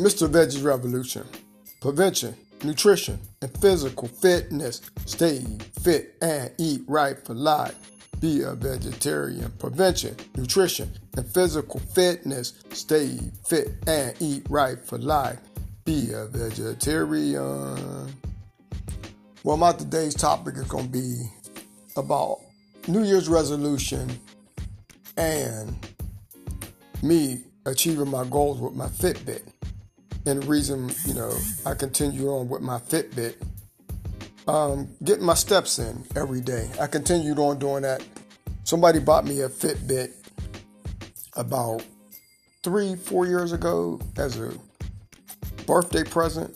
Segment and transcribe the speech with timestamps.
[0.00, 0.26] Mr.
[0.26, 1.26] Veggie Revolution.
[1.82, 2.34] Prevention,
[2.64, 4.80] nutrition, and physical fitness.
[5.04, 5.44] Stay
[5.82, 7.76] fit and eat right for life.
[8.18, 9.52] Be a vegetarian.
[9.58, 12.54] Prevention, nutrition, and physical fitness.
[12.70, 15.38] Stay fit and eat right for life.
[15.84, 18.10] Be a vegetarian.
[19.44, 21.30] Well, my today's topic is going to be
[21.98, 22.38] about
[22.88, 24.08] New Year's resolution
[25.18, 25.76] and
[27.02, 29.42] me achieving my goals with my Fitbit.
[30.26, 31.32] And the reason, you know,
[31.64, 33.36] I continue on with my Fitbit,
[34.46, 36.68] um, getting my steps in every day.
[36.80, 38.04] I continued on doing that.
[38.64, 40.12] Somebody bought me a Fitbit
[41.36, 41.82] about
[42.62, 44.52] three, four years ago as a
[45.66, 46.54] birthday present,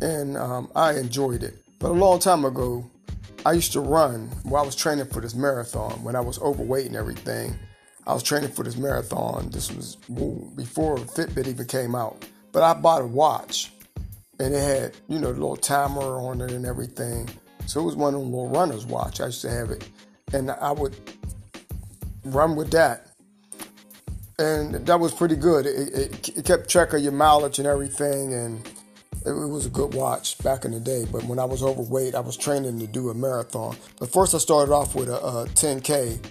[0.00, 1.54] and um, I enjoyed it.
[1.80, 2.88] But a long time ago,
[3.44, 6.86] I used to run while I was training for this marathon when I was overweight
[6.86, 7.58] and everything.
[8.06, 9.50] I was training for this marathon.
[9.50, 9.96] This was
[10.56, 12.24] before Fitbit even came out.
[12.54, 13.72] But I bought a watch
[14.38, 17.28] and it had, you know, the little timer on it and everything.
[17.66, 19.20] So it was one of the little runner's watch.
[19.20, 19.88] I used to have it.
[20.32, 20.96] And I would
[22.24, 23.08] run with that.
[24.38, 25.66] And that was pretty good.
[25.66, 28.32] It, it, it kept track of your mileage and everything.
[28.32, 28.64] And
[29.26, 31.06] it, it was a good watch back in the day.
[31.10, 33.76] But when I was overweight, I was training to do a marathon.
[33.98, 36.24] But first, I started off with a, a 10K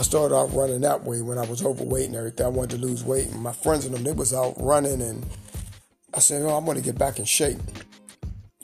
[0.00, 2.46] I started off running that way when I was overweight and everything.
[2.46, 5.26] I wanted to lose weight, and my friends and them they was out running, and
[6.14, 7.58] I said, "Oh, I'm going to get back in shape."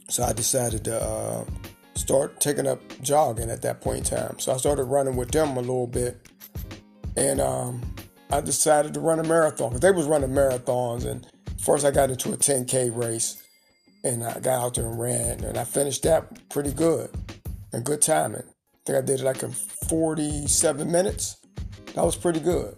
[0.09, 1.45] So I decided to uh,
[1.95, 4.39] start taking up jogging at that point in time.
[4.39, 6.27] So I started running with them a little bit,
[7.19, 7.83] and um,
[8.31, 11.05] I decided to run a marathon because they was running marathons.
[11.05, 11.27] And
[11.61, 13.43] first, I got into a 10k race,
[14.03, 17.11] and I got out there and ran, and I finished that pretty good
[17.75, 18.45] and good timing
[18.87, 21.39] think I did it like in 47 minutes.
[21.95, 22.77] That was pretty good.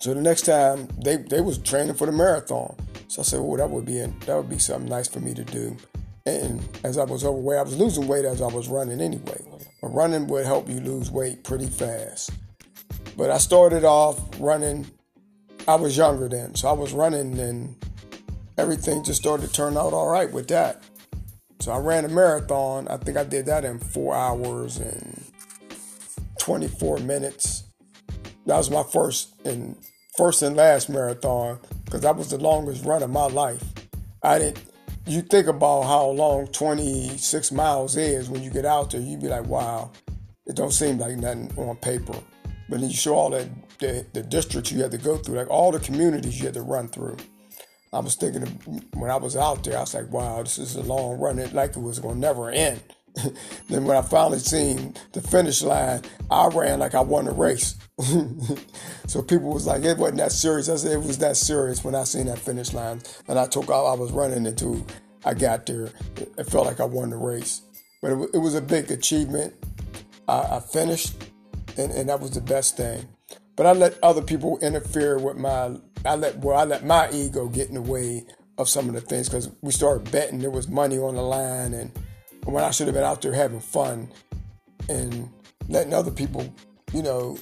[0.00, 2.74] So the next time they, they was training for the marathon.
[3.08, 5.44] So I said, well, that would be that would be something nice for me to
[5.44, 5.76] do.
[6.24, 9.42] And as I was overweight, I was losing weight as I was running anyway.
[9.80, 12.30] But running would help you lose weight pretty fast.
[13.16, 14.86] But I started off running.
[15.66, 17.76] I was younger then, so I was running, and
[18.56, 20.82] everything just started to turn out all right with that.
[21.60, 22.86] So I ran a marathon.
[22.88, 25.24] I think I did that in four hours and
[26.38, 27.64] 24 minutes.
[28.46, 29.76] That was my first and
[30.16, 33.62] first and last marathon because that was the longest run of my life.
[34.22, 34.64] I didn't.
[35.06, 39.28] You think about how long 26 miles is when you get out there, you'd be
[39.28, 39.90] like, wow,
[40.46, 42.14] it don't seem like nothing on paper.
[42.68, 43.48] But then you show all that
[43.78, 46.62] the, the districts you had to go through, like all the communities you had to
[46.62, 47.16] run through.
[47.92, 50.76] I was thinking of, when I was out there, I was like, wow, this is
[50.76, 51.38] a long run.
[51.38, 52.82] It like it was going to never end.
[53.68, 57.76] then when I finally seen the finish line, I ran like I won the race.
[59.06, 60.68] so people was like, it wasn't that serious.
[60.68, 63.00] I said it was that serious when I seen that finish line.
[63.26, 64.86] And I took off, I was running until
[65.24, 65.90] I got there.
[66.16, 67.62] It felt like I won the race.
[68.02, 69.54] But it, it was a big achievement.
[70.28, 71.14] I, I finished,
[71.76, 73.08] and, and that was the best thing.
[73.58, 75.76] But I let other people interfere with my
[76.06, 78.24] I let well I let my ego get in the way
[78.56, 80.38] of some of the things because we started betting.
[80.38, 81.90] There was money on the line, and
[82.44, 84.12] when I should have been out there having fun
[84.88, 85.28] and
[85.68, 86.54] letting other people,
[86.92, 87.36] you know,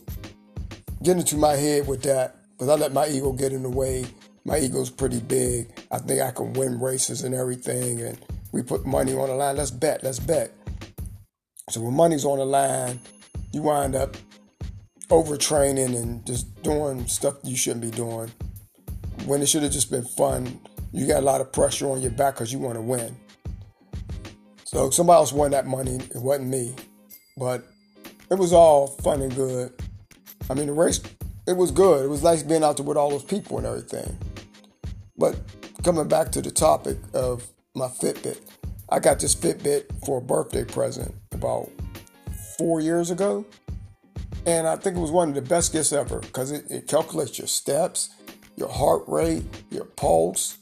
[1.03, 2.37] get into my head with that.
[2.53, 4.06] Because I let my ego get in the way.
[4.47, 5.69] My ego's pretty big.
[5.91, 8.00] I think I can win races and everything.
[8.00, 8.19] And
[8.53, 9.56] we put money on the line.
[9.56, 10.03] Let's bet.
[10.03, 10.55] Let's bet.
[11.69, 13.00] So when money's on the line,
[13.53, 14.16] you wind up
[15.09, 18.31] overtraining and just doing stuff you shouldn't be doing
[19.25, 20.61] when it should have just been fun.
[20.93, 23.17] You got a lot of pressure on your back because you want to win.
[24.65, 25.97] So somebody else won that money.
[25.97, 26.75] It wasn't me,
[27.37, 27.65] but
[28.31, 29.72] it was all fun and good.
[30.50, 31.00] I mean, the race
[31.47, 32.05] it was good.
[32.05, 34.19] It was nice being out there with all those people and everything.
[35.17, 35.37] But
[35.84, 38.41] coming back to the topic of my Fitbit,
[38.88, 41.71] I got this Fitbit for a birthday present about
[42.59, 43.44] four years ago.
[44.46, 47.37] And I think it was one of the best gifts ever because it, it calculates
[47.37, 48.10] your steps,
[48.54, 50.58] your heart rate, your pulse,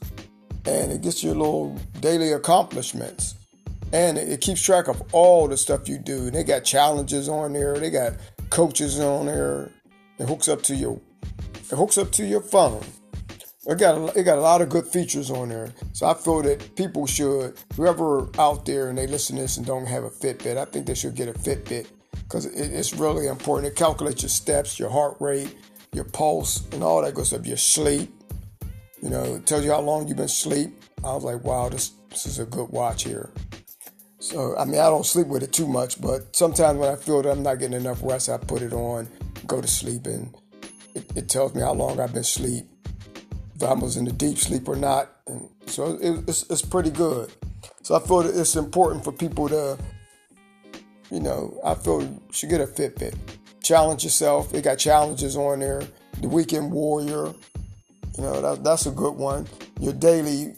[0.64, 3.34] and it gets your little daily accomplishments.
[3.92, 6.30] And it, keeps track of all the stuff you do.
[6.30, 7.78] They got challenges on there.
[7.78, 8.14] They got
[8.50, 9.70] coaches on there.
[10.18, 11.00] It hooks up to your
[11.70, 12.82] it hooks up to your phone.
[13.66, 15.72] It got a, it got a lot of good features on there.
[15.92, 19.66] So I feel that people should, whoever out there and they listen to this and
[19.66, 21.86] don't have a Fitbit, I think they should get a Fitbit
[22.22, 23.72] because it, it's really important.
[23.72, 25.54] It calculates your steps, your heart rate,
[25.92, 27.46] your pulse, and all that good stuff.
[27.46, 28.12] Your sleep.
[29.02, 30.80] You know, it tells you how long you've been asleep.
[31.04, 33.30] I was like, wow, this this is a good watch here.
[34.18, 37.20] So I mean, I don't sleep with it too much, but sometimes when I feel
[37.22, 39.08] that I'm not getting enough rest, I put it on,
[39.46, 40.34] go to sleep, and
[40.94, 42.64] it, it tells me how long I've been asleep
[43.54, 45.10] if I was in a deep sleep or not.
[45.26, 47.30] And so it, it's, it's pretty good.
[47.82, 49.78] So I feel that it's important for people to,
[51.10, 53.14] you know, I feel you should get a Fitbit.
[53.62, 54.50] Challenge yourself.
[54.50, 55.82] They got challenges on there.
[56.20, 57.34] The Weekend Warrior,
[58.16, 59.46] you know, that, that's a good one.
[59.80, 60.54] Your daily,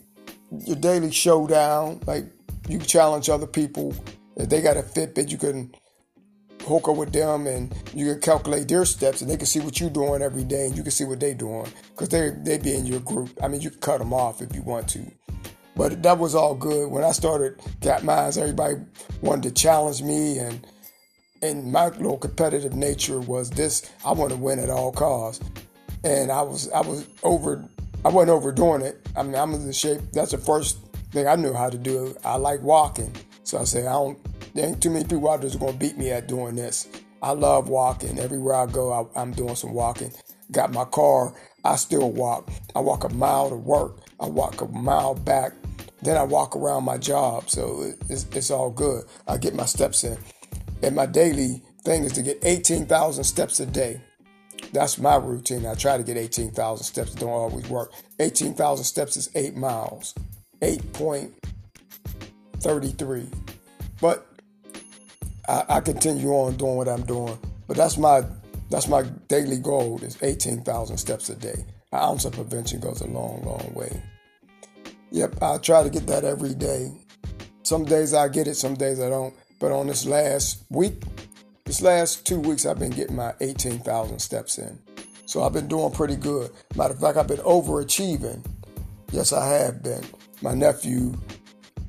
[0.50, 2.00] your daily showdown.
[2.06, 2.24] Like
[2.68, 3.94] you challenge other people.
[4.36, 5.74] If they got a Fitbit, you can
[6.66, 9.80] hook up with them and you can calculate their steps and they can see what
[9.80, 12.74] you're doing every day and you can see what they're doing because they they be
[12.74, 13.30] in your group.
[13.42, 15.10] I mean, you can cut them off if you want to.
[15.76, 16.90] But that was all good.
[16.90, 18.76] When I started Got Minds, everybody
[19.20, 20.66] wanted to challenge me and
[21.42, 25.44] and my little competitive nature was this I want to win at all costs.
[26.02, 27.62] And I was I was over
[28.04, 29.06] I wasn't overdoing it.
[29.14, 30.78] I mean I'm in the shape that's the first
[31.12, 32.16] thing I knew how to do.
[32.24, 33.14] I like walking.
[33.44, 34.18] So I said I don't
[34.54, 36.88] there ain't too many people out there that's gonna beat me at doing this.
[37.22, 38.18] I love walking.
[38.18, 40.12] Everywhere I go, I, I'm doing some walking.
[40.52, 41.34] Got my car,
[41.64, 42.50] I still walk.
[42.74, 43.98] I walk a mile to work.
[44.20, 45.52] I walk a mile back.
[46.06, 47.50] Then I walk around my job.
[47.50, 49.06] So it's, it's all good.
[49.26, 50.16] I get my steps in.
[50.80, 54.00] And my daily thing is to get 18,000 steps a day.
[54.72, 55.66] That's my routine.
[55.66, 57.12] I try to get 18,000 steps.
[57.16, 57.90] Don't always work.
[58.20, 60.14] 18,000 steps is eight miles.
[60.62, 63.34] 8.33.
[64.00, 64.28] But
[65.48, 67.36] I, I continue on doing what I'm doing.
[67.66, 68.22] But that's my
[68.70, 71.64] that's my daily goal is 18,000 steps a day.
[71.90, 74.00] An ounce of prevention goes a long, long way.
[75.16, 76.92] Yep, I try to get that every day.
[77.62, 79.34] Some days I get it, some days I don't.
[79.58, 81.02] But on this last week,
[81.64, 84.78] this last two weeks, I've been getting my 18,000 steps in.
[85.24, 86.50] So I've been doing pretty good.
[86.74, 88.44] Matter of fact, I've been overachieving.
[89.10, 90.04] Yes, I have been.
[90.42, 91.14] My nephew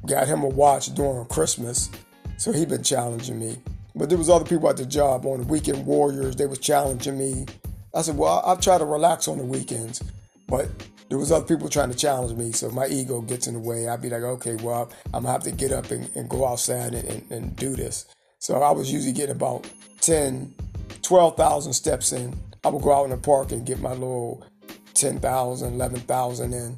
[0.06, 1.90] got him a watch during Christmas
[2.38, 3.58] so he been challenging me.
[3.94, 6.38] But there was other people at the job on the weekend warriors.
[6.38, 7.46] They was challenging me.
[7.94, 10.02] I said, well, I'll try to relax on the weekends.
[10.48, 10.70] But
[11.10, 12.52] there was other people trying to challenge me.
[12.52, 13.88] So my ego gets in the way.
[13.88, 16.94] I'd be like, okay, well, I'm to have to get up and, and go outside
[16.94, 18.06] and, and, and, do this.
[18.40, 19.70] So I was usually getting about
[20.02, 20.54] 10,
[21.02, 22.38] 12,000 steps in.
[22.64, 24.46] I would go out in the park and get my little
[24.94, 26.78] 10,000, 11,000 in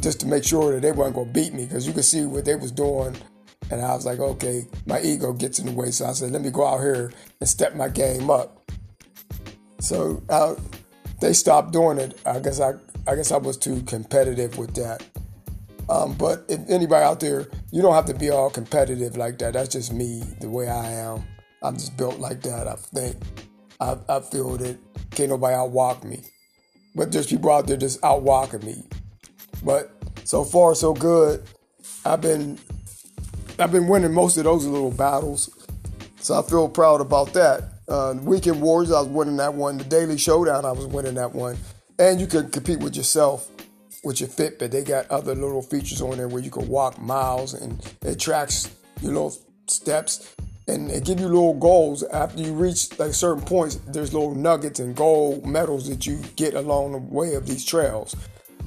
[0.00, 2.46] just to make sure that they weren't to beat me because you could see what
[2.46, 3.14] they was doing
[3.70, 5.90] and I was like, okay, my ego gets in the way.
[5.92, 8.70] So I said, let me go out here and step my game up.
[9.78, 10.56] So uh,
[11.20, 12.18] they stopped doing it.
[12.26, 12.74] I guess I,
[13.06, 15.04] I guess I was too competitive with that.
[15.88, 19.54] Um, but if anybody out there, you don't have to be all competitive like that.
[19.54, 21.24] That's just me, the way I am.
[21.62, 22.68] I'm just built like that.
[22.68, 23.16] I think.
[23.80, 24.78] I, I feel that
[25.10, 26.20] can't nobody outwalk me.
[26.94, 28.84] But there's people out there just outwalking me.
[29.64, 29.90] But
[30.24, 31.42] so far, so good.
[32.04, 32.58] I've been
[33.58, 35.50] I've been winning most of those little battles,
[36.20, 37.64] so I feel proud about that.
[37.88, 39.76] Uh, Weekend Wars, I was winning that one.
[39.76, 41.58] The Daily Showdown, I was winning that one.
[42.00, 43.48] And you can compete with yourself
[44.02, 44.70] with your Fitbit.
[44.70, 48.74] They got other little features on there where you can walk miles and it tracks
[49.02, 49.36] your little
[49.66, 50.34] steps
[50.66, 53.76] and it give you little goals after you reach like certain points.
[53.86, 58.16] There's little nuggets and gold medals that you get along the way of these trails,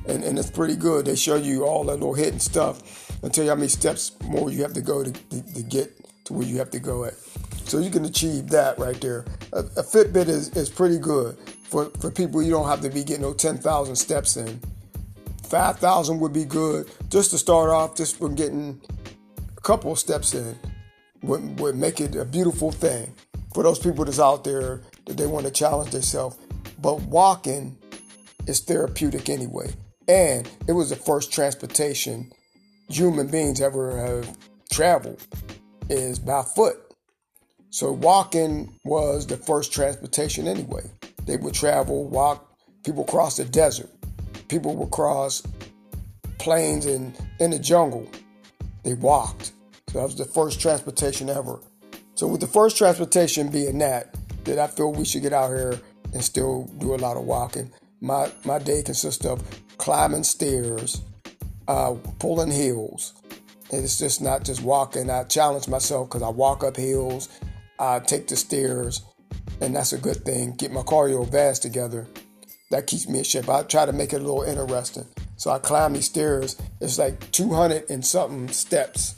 [0.07, 1.05] and, and it's pretty good.
[1.05, 4.51] They show you all that little hidden stuff I'll tell you how many steps more
[4.51, 7.13] you have to go to, to, to, get to where you have to go at.
[7.63, 9.23] So you can achieve that right there.
[9.53, 11.37] A, a Fitbit is, is pretty good
[11.73, 14.59] for, for people you don't have to be getting no 10,000 steps in.
[15.45, 18.79] 5,000 would be good just to start off, just from getting
[19.57, 20.55] a couple steps in
[21.23, 23.11] would, would make it a beautiful thing
[23.55, 26.37] for those people that's out there that they want to challenge themselves.
[26.79, 27.75] But walking
[28.45, 29.73] is therapeutic anyway.
[30.07, 32.31] And it was the first transportation
[32.87, 34.37] human beings ever have
[34.71, 35.25] traveled
[35.89, 36.77] is by foot.
[37.71, 40.83] So walking was the first transportation anyway.
[41.25, 42.47] They would travel, walk,
[42.83, 43.89] people cross the desert.
[44.47, 45.43] People would cross
[46.37, 48.07] plains in, in the jungle.
[48.83, 49.53] They walked.
[49.87, 51.59] So that was the first transportation ever.
[52.15, 55.79] So with the first transportation being that, that I feel we should get out here
[56.13, 57.71] and still do a lot of walking.
[58.01, 59.41] My my day consists of
[59.77, 61.01] climbing stairs,
[61.67, 63.13] uh, pulling hills.
[63.71, 65.09] It's just not just walking.
[65.09, 67.29] I challenge myself because I walk up hills,
[67.79, 69.01] I take the stairs,
[69.61, 70.55] and that's a good thing.
[70.55, 72.07] Get my cardiovascular together.
[72.71, 73.49] That keeps me in shape.
[73.49, 75.05] I try to make it a little interesting.
[75.35, 76.59] So I climb these stairs.
[76.81, 79.15] It's like 200 and something steps.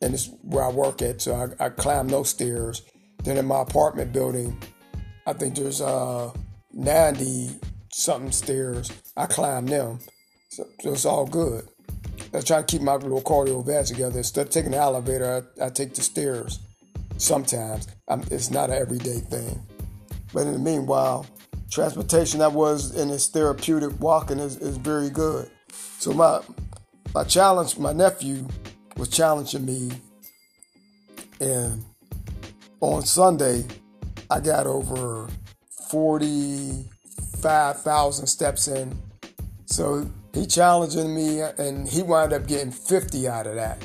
[0.00, 1.20] And it's where I work at.
[1.20, 2.82] So I, I climb those stairs.
[3.24, 4.56] Then in my apartment building,
[5.26, 6.32] I think there's uh,
[6.72, 7.50] 90
[7.92, 8.90] something stairs.
[9.16, 9.98] I climb them.
[10.50, 11.68] So, so it's all good.
[12.32, 14.18] I try to keep my little cardiovascular together.
[14.18, 16.60] Instead of taking the elevator, I, I take the stairs.
[17.18, 19.60] Sometimes I'm, it's not an everyday thing.
[20.32, 21.26] But in the meanwhile,
[21.70, 25.50] transportation that was in his therapeutic walking is, is very good.
[25.98, 26.40] So my
[27.14, 28.46] my challenge, my nephew
[28.96, 29.90] was challenging me,
[31.40, 31.84] and
[32.80, 33.64] on Sunday
[34.30, 35.28] I got over
[35.88, 36.84] forty
[37.40, 38.98] five thousand steps in.
[39.64, 43.82] So he challenging me, and he wound up getting fifty out of that.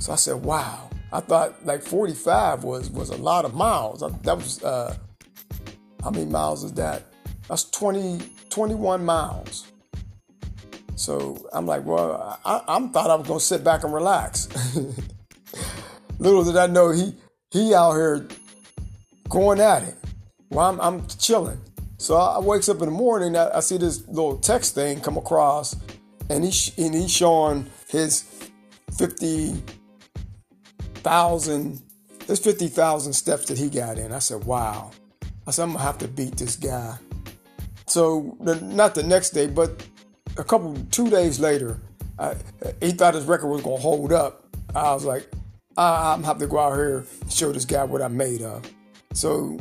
[0.00, 4.00] So I said, "Wow." I thought like 45 was was a lot of miles.
[4.00, 4.96] That was uh,
[6.02, 7.04] how many miles is that?
[7.48, 9.72] That's 20, 21 miles.
[10.96, 14.48] So I'm like, well, I, I thought I was gonna sit back and relax.
[16.18, 17.14] Little did I know he
[17.50, 18.26] he out here
[19.28, 19.94] going at it.
[20.50, 21.60] Well, I'm, I'm chilling.
[21.98, 23.36] So I, wakes up in the morning.
[23.36, 25.76] I, I, see this little text thing come across,
[26.30, 28.24] and he and he's showing his
[28.96, 29.62] fifty
[31.08, 31.80] thousand,
[32.26, 34.12] his fifty thousand steps that he got in.
[34.12, 34.90] I said, wow.
[35.46, 36.98] I said, I'm gonna have to beat this guy.
[37.86, 39.86] So the, not the next day, but
[40.36, 41.80] a couple two days later,
[42.18, 42.34] I,
[42.82, 44.46] he thought his record was gonna hold up.
[44.74, 45.26] I was like,
[45.78, 48.70] I, am have to go out here and show this guy what I'm made of.
[49.14, 49.58] So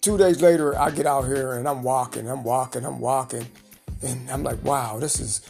[0.00, 3.46] two days later, I get out here and I'm walking, I'm walking, I'm walking,
[4.02, 5.40] and I'm like, wow, this is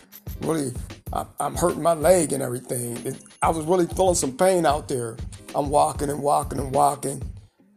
[0.40, 0.72] really.
[1.12, 3.16] I, am hurting my leg and everything.
[3.42, 5.16] I was really feeling some pain out there.
[5.54, 7.22] I'm walking and walking and walking.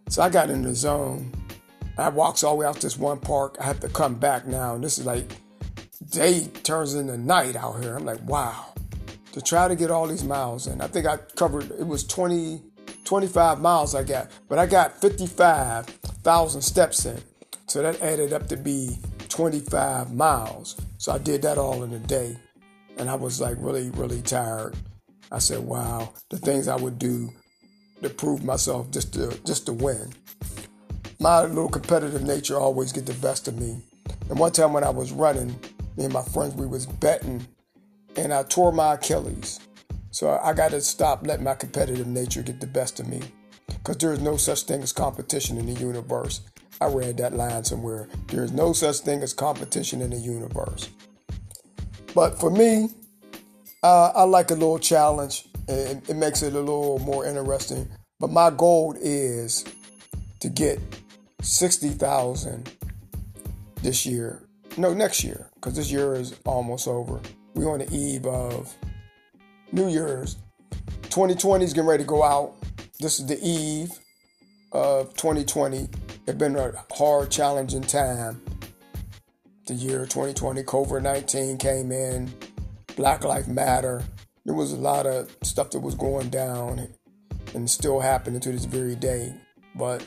[0.10, 1.32] So I got in the zone.
[1.98, 3.58] I walks all the way out this one park.
[3.60, 4.76] I have to come back now.
[4.76, 5.32] And this is like
[6.10, 7.96] day turns into night out here.
[7.96, 8.74] I'm like, wow.
[9.34, 10.82] To try to get all these miles in.
[10.82, 12.62] I think I covered, it was 20,
[13.06, 17.22] 25 miles I got, but I got 55,000 steps in.
[17.68, 18.98] So that added up to be
[19.30, 20.76] 25 miles.
[20.98, 22.36] So I did that all in a day.
[23.02, 24.78] And I was like really, really tired.
[25.30, 27.30] I said, wow, the things I would do
[28.02, 30.14] to prove myself just to just to win
[31.22, 33.80] my little competitive nature always get the best of me.
[34.30, 35.50] And one time when I was running,
[35.96, 37.46] me and my friends, we was betting,
[38.16, 39.60] and I tore my Achilles.
[40.10, 43.22] So I got to stop letting my competitive nature get the best of me.
[43.68, 46.42] Because there is no such thing as competition in the universe.
[46.82, 48.10] I read that line somewhere.
[48.28, 50.90] There is no such thing as competition in the universe.
[52.14, 52.90] But for me,
[53.84, 55.46] uh, I like a little challenge.
[55.68, 57.88] It, it makes it a little more interesting.
[58.20, 59.66] But my goal is
[60.42, 60.80] to get
[61.42, 62.72] 60,000
[63.82, 64.44] this year.
[64.78, 67.20] No, next year, because this year is almost over.
[67.56, 68.74] We're on the eve of
[69.72, 70.38] New Year's.
[71.04, 72.54] 2020 is getting ready to go out.
[73.00, 73.92] This is the eve
[74.72, 75.90] of 2020.
[76.28, 78.42] It's been a hard, challenging time.
[79.68, 82.34] The year 2020, COVID 19 came in,
[82.96, 84.04] Black Lives Matter.
[84.44, 86.88] There was a lot of stuff that was going down
[87.54, 89.36] and still happening to this very day.
[89.76, 90.04] But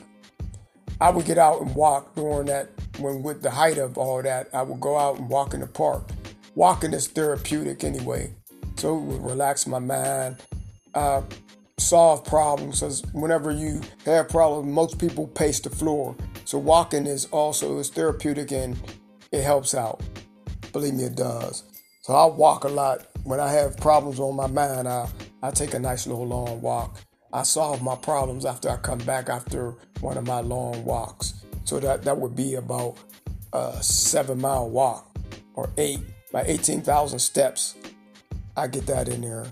[1.00, 4.48] I would get out and walk during that when with the height of all that.
[4.52, 6.08] I would go out and walk in the park.
[6.56, 8.34] Walking is therapeutic anyway,
[8.76, 10.36] so it would relax my mind,
[10.94, 11.22] uh,
[11.78, 12.80] solve problems.
[12.80, 16.16] Because whenever you have problems, most people pace the floor.
[16.44, 18.76] So walking is also is therapeutic and
[19.34, 20.00] it helps out.
[20.72, 21.64] Believe me, it does.
[22.02, 23.06] So I walk a lot.
[23.24, 25.08] When I have problems on my mind, I,
[25.42, 27.00] I take a nice little long walk.
[27.32, 31.34] I solve my problems after I come back after one of my long walks.
[31.64, 32.96] So that, that would be about
[33.52, 35.16] a seven mile walk
[35.54, 36.00] or eight
[36.32, 37.74] by 18,000 steps.
[38.56, 39.46] I get that in there.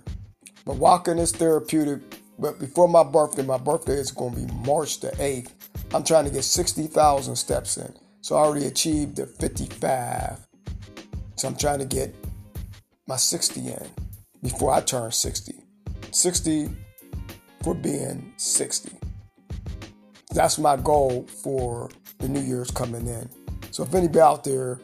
[0.65, 2.01] But walking is therapeutic.
[2.39, 5.51] But before my birthday, my birthday is going to be March the 8th.
[5.95, 7.93] I'm trying to get 60,000 steps in.
[8.23, 10.39] So I already achieved the 55.
[11.37, 12.15] So I'm trying to get
[13.09, 13.91] my 60 in
[14.43, 15.53] before I turn 60.
[16.13, 16.71] 60
[17.63, 18.93] for being 60.
[20.31, 23.29] That's my goal for the New Year's coming in.
[23.73, 24.81] So if anybody out there,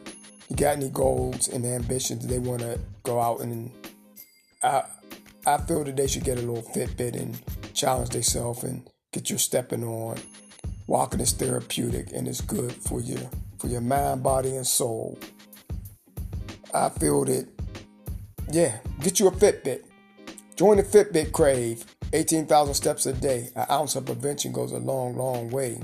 [0.49, 3.71] you got any goals and ambitions they want to go out and
[4.61, 4.83] I,
[5.45, 7.39] I feel that they should get a little Fitbit and
[7.73, 10.17] challenge themselves and get your stepping on.
[10.89, 13.29] Walking is therapeutic and it's good for you,
[13.59, 15.19] for your mind, body, and soul.
[16.73, 17.47] I feel that,
[18.51, 19.83] yeah, get you a Fitbit.
[20.55, 21.85] Join the Fitbit crave.
[22.11, 25.79] 18,000 steps a day, an ounce of prevention goes a long, long way.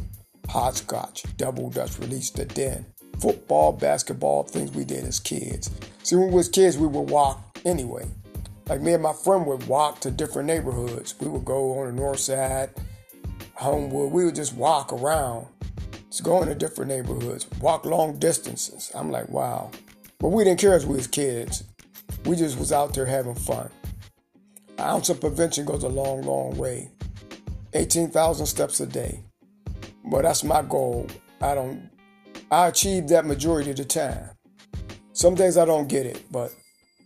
[0.50, 2.83] Hopscotch, double dutch, release the den.
[3.21, 5.69] Football, basketball, things we did as kids.
[6.01, 8.07] See, when we was kids, we would walk anyway.
[8.67, 11.13] Like me and my friend would walk to different neighborhoods.
[11.21, 12.71] We would go on the north side,
[13.55, 14.12] Homewood.
[14.12, 15.47] We would just walk around,
[16.09, 18.91] just go into different neighborhoods, walk long distances.
[18.93, 19.71] I'm like, wow.
[20.19, 21.63] But we didn't care as we was kids.
[22.25, 23.69] We just was out there having fun.
[24.77, 26.89] An ounce of prevention goes a long, long way.
[27.74, 29.21] 18,000 steps a day.
[30.03, 31.07] But that's my goal.
[31.41, 31.89] I don't
[32.51, 34.29] I achieve that majority of the time.
[35.13, 36.53] Some days I don't get it, but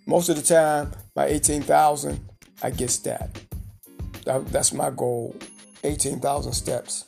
[0.06, 2.20] most of the time, my 18,000,
[2.62, 3.39] I get that.
[4.25, 4.48] that.
[4.48, 5.36] That's my goal
[5.84, 7.06] 18,000 steps.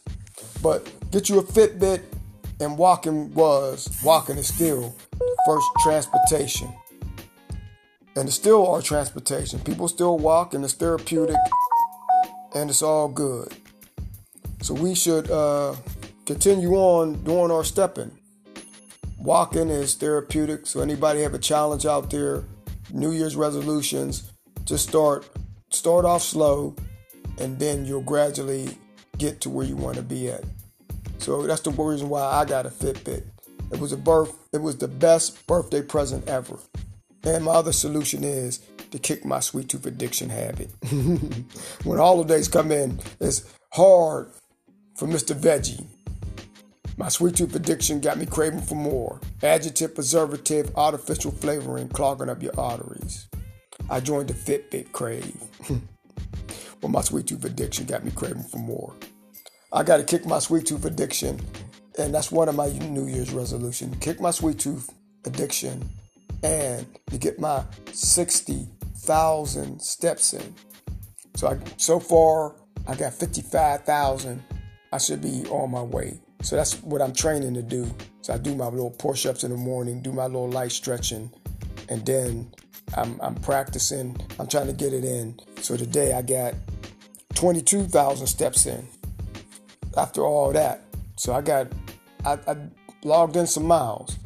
[0.61, 2.01] But get you a Fitbit,
[2.59, 4.95] and walking was, walking is still
[5.45, 6.71] first transportation.
[8.15, 9.59] And it's still our transportation.
[9.59, 11.37] People still walk, and it's therapeutic,
[12.53, 13.53] and it's all good.
[14.61, 15.75] So we should uh,
[16.25, 18.11] continue on doing our stepping.
[19.17, 20.67] Walking is therapeutic.
[20.67, 22.43] So anybody have a challenge out there,
[22.91, 24.31] New Year's resolutions,
[24.65, 25.27] just start
[25.69, 26.75] start off slow,
[27.39, 28.77] and then you'll gradually
[29.17, 30.43] get to where you want to be at.
[31.17, 33.23] So that's the reason why I got a Fitbit.
[33.71, 34.35] It was a birth.
[34.51, 36.57] It was the best birthday present ever.
[37.23, 38.59] And my other solution is
[38.89, 40.69] to kick my sweet tooth addiction habit.
[41.83, 44.31] when holidays come in, it's hard
[44.95, 45.35] for Mr.
[45.35, 45.85] Veggie.
[46.97, 49.21] My sweet tooth addiction got me craving for more.
[49.41, 53.27] Adjective, preservative, artificial flavoring clogging up your arteries.
[53.89, 55.41] I joined the Fitbit crave.
[56.81, 58.95] well, my sweet tooth addiction got me craving for more.
[59.73, 61.39] I got to kick my sweet tooth addiction,
[61.97, 64.89] and that's one of my New Year's resolution: Kick my sweet tooth
[65.25, 65.89] addiction
[66.43, 70.55] and to get my 60,000 steps in.
[71.35, 72.55] So I, so far,
[72.87, 74.43] I got 55,000.
[74.91, 76.19] I should be on my way.
[76.41, 77.93] So that's what I'm training to do.
[78.21, 81.31] So I do my little push-ups in the morning, do my little light stretching,
[81.89, 82.51] and then
[82.97, 84.17] I'm, I'm practicing.
[84.39, 85.39] I'm trying to get it in.
[85.61, 86.55] So today I got
[87.35, 88.87] 22,000 steps in.
[89.97, 90.83] After all that,
[91.17, 91.67] so I got
[92.25, 92.55] I, I
[93.03, 94.17] logged in some miles.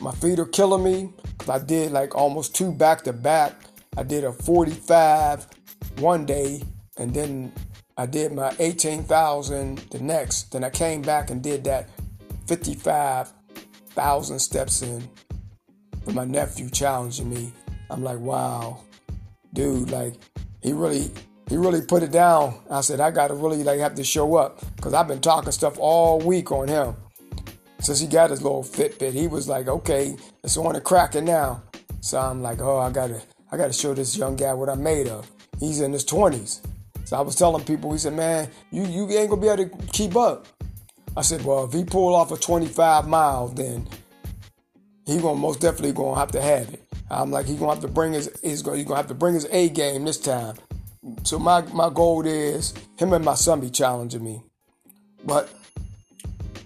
[0.00, 1.12] My feet are killing me.
[1.38, 3.54] because I did like almost two back to back.
[3.96, 5.46] I did a 45
[5.98, 6.62] one day,
[6.98, 7.52] and then
[7.96, 10.52] I did my 18,000 the next.
[10.52, 11.88] Then I came back and did that
[12.46, 15.08] 55,000 steps in.
[16.04, 17.52] With my nephew challenging me,
[17.90, 18.82] I'm like, wow,
[19.54, 20.14] dude, like
[20.62, 21.10] he really
[21.48, 22.60] he really put it down.
[22.70, 25.76] I said I gotta really like have to show up because I've been talking stuff
[25.78, 26.96] all week on him
[27.80, 31.62] since he got his little Fitbit, he was like, okay, it's on the cracker now.
[32.00, 35.08] So I'm like, oh, I gotta, I gotta show this young guy what I'm made
[35.08, 35.30] of.
[35.60, 36.66] He's in his 20s.
[37.04, 39.86] So I was telling people, he said, man, you, you ain't gonna be able to
[39.92, 40.46] keep up.
[41.16, 43.86] I said, well, if he pull off a 25 mile, then
[45.06, 46.82] he gonna most definitely gonna have to have it.
[47.08, 49.34] I'm like, he gonna have to bring his, he's gonna, he's gonna have to bring
[49.34, 50.56] his A game this time.
[51.22, 54.42] So my, my goal is him and my son be challenging me.
[55.24, 55.50] But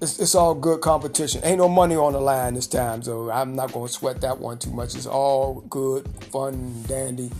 [0.00, 1.42] it's, it's all good competition.
[1.44, 4.58] Ain't no money on the line this time, so I'm not gonna sweat that one
[4.58, 4.94] too much.
[4.94, 7.30] It's all good, fun, dandy.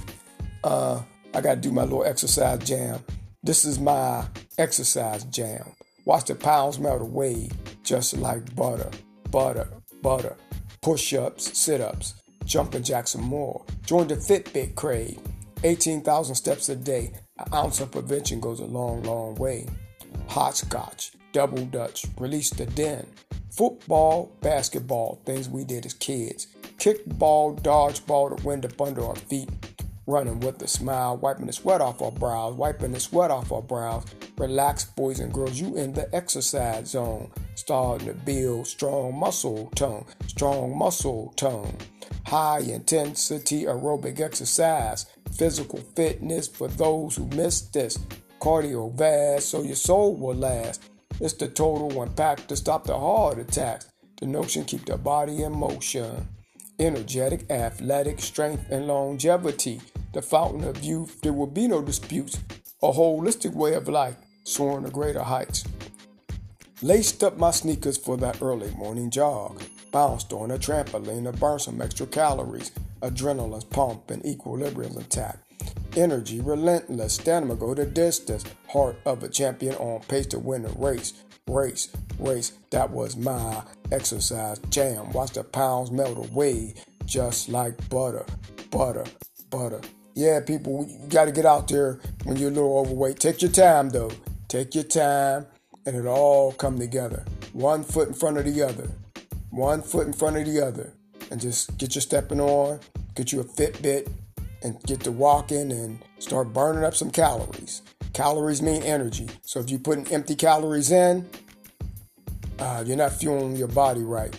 [0.62, 1.00] Uh,
[1.34, 3.00] I gotta do my little exercise jam.
[3.42, 4.26] This is my
[4.58, 5.64] exercise jam.
[6.04, 7.48] Watch the pounds melt away
[7.82, 8.90] just like butter,
[9.30, 9.68] butter,
[10.02, 10.36] butter.
[10.82, 13.64] Push ups, sit ups, jumping jacks some more.
[13.86, 15.18] Join the Fitbit crave.
[15.64, 17.12] 18,000 steps a day.
[17.38, 19.66] An ounce of prevention goes a long, long way.
[20.28, 23.06] Hopscotch double dutch, release the den,
[23.50, 29.48] football, basketball, things we did as kids, kickball, dodgeball, the wind up under our feet,
[30.06, 33.62] running with a smile, wiping the sweat off our brows, wiping the sweat off our
[33.62, 34.04] brows.
[34.38, 40.04] Relax, boys and girls, you in the exercise zone, starting to build strong muscle tone,
[40.26, 41.76] strong muscle tone.
[42.26, 47.98] High intensity aerobic exercise, physical fitness for those who missed this.
[48.40, 50.82] Cardio vast so your soul will last.
[51.20, 53.86] It's the total pack to stop the heart attacks.
[54.20, 56.28] The notion keep the body in motion.
[56.78, 59.80] Energetic, athletic, strength, and longevity.
[60.12, 62.38] The fountain of youth, there will be no disputes.
[62.82, 65.64] A holistic way of life, soaring to greater heights.
[66.82, 69.62] Laced up my sneakers for that early morning jog.
[69.92, 72.72] Bounced on a trampoline to burn some extra calories.
[73.02, 73.66] Adrenaline's
[74.08, 75.50] and equilibrium's intact
[75.96, 80.68] energy, relentless, stamina go the distance, heart of a champion on pace to win the
[80.70, 81.24] race.
[81.46, 85.10] Race, race, that was my exercise jam.
[85.10, 86.74] Watch the pounds melt away
[87.06, 88.24] just like butter,
[88.70, 89.04] butter,
[89.50, 89.80] butter.
[90.14, 93.18] Yeah, people, you got to get out there when you're a little overweight.
[93.18, 94.12] Take your time though.
[94.48, 95.46] Take your time
[95.86, 97.24] and it'll all come together.
[97.52, 98.90] One foot in front of the other.
[99.50, 100.92] One foot in front of the other.
[101.30, 102.80] And just get your stepping on,
[103.14, 104.10] get you a Fitbit,
[104.62, 107.82] and get to walking and start burning up some calories.
[108.12, 109.28] Calories mean energy.
[109.42, 111.28] So if you're putting empty calories in,
[112.58, 114.38] uh, you're not fueling your body right.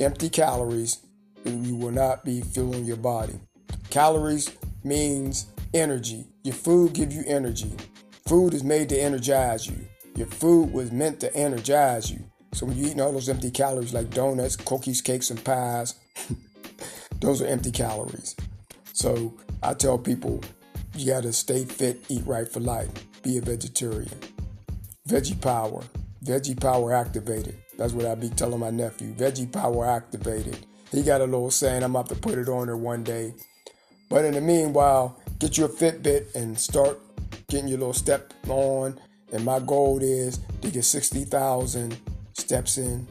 [0.00, 0.98] Empty calories,
[1.44, 3.34] you will not be fueling your body.
[3.90, 6.26] Calories means energy.
[6.44, 7.72] Your food gives you energy.
[8.26, 9.78] Food is made to energize you.
[10.16, 12.24] Your food was meant to energize you.
[12.52, 15.94] So when you're eating all those empty calories like donuts, cookies, cakes, and pies,
[17.20, 18.36] those are empty calories.
[18.92, 20.42] So I tell people
[20.94, 22.90] you gotta stay fit, eat right for life,
[23.22, 24.18] be a vegetarian.
[25.08, 25.82] Veggie power,
[26.24, 27.56] veggie power activated.
[27.76, 29.14] That's what I be telling my nephew.
[29.14, 30.58] Veggie power activated.
[30.90, 31.82] He got a little saying.
[31.82, 33.34] I'm about to put it on there one day.
[34.08, 36.98] But in the meanwhile, get your Fitbit and start
[37.48, 38.98] getting your little step on.
[39.32, 41.96] And my goal is to get 60,000
[42.32, 43.06] steps in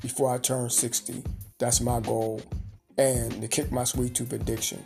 [0.00, 1.22] before I turn 60.
[1.62, 2.42] That's my goal.
[2.98, 4.84] And to kick my sweet tooth addiction.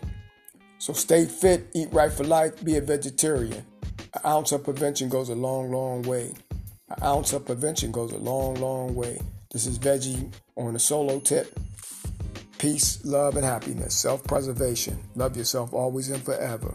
[0.76, 3.64] So stay fit, eat right for life, be a vegetarian.
[4.12, 6.34] An ounce of prevention goes a long, long way.
[6.90, 9.18] An ounce of prevention goes a long, long way.
[9.50, 11.58] This is Veggie on a solo tip.
[12.58, 13.94] Peace, love, and happiness.
[13.94, 14.98] Self preservation.
[15.14, 16.74] Love yourself always and forever.